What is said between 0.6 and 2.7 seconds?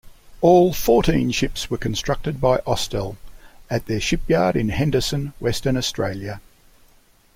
fourteen ships were constructed by